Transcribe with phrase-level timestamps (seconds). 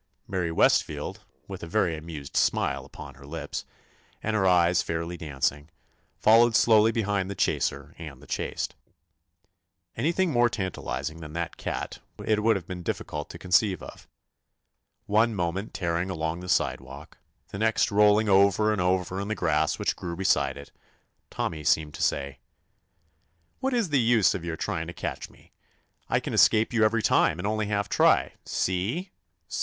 [0.27, 3.65] Mary Westfield, with a very amused smile upon her lips,
[4.23, 5.69] and her eyes 95 THE ADVENTURES OF fairly dancing,
[6.17, 8.73] followed slowly be hind the chaser and the chased.
[9.95, 14.07] Anything more tantalizing than that cat it would have been difficult to conceive of.
[15.05, 19.77] One moment tearing along the sidewalk, the next rolling over and over in the grass
[19.77, 20.71] which grew beside it,
[21.29, 22.39] Tommy seemed to say;
[23.59, 25.51] What is the use of your trying to catch me?
[26.09, 28.33] I can escape you every time and only half try.
[28.47, 29.11] See?